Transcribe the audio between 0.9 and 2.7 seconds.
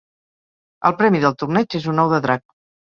El premi del torneig és un ou de drac.